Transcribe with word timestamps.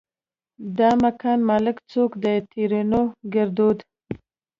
دا 0.77 0.89
مکان 1.03 1.39
مالک 1.49 1.77
چوک 1.91 2.11
ده؛ 2.23 2.33
ترينو 2.51 3.01
ګړدود 3.33 3.77